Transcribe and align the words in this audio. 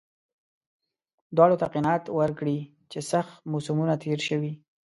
دواړو 1.35 1.55
ته 1.61 1.67
قناعت 1.73 2.03
ورکړي 2.19 2.57
چې 2.91 2.99
سخت 3.11 3.33
موسمونه 3.51 3.93
تېر 4.03 4.19
شوي. 4.27 4.51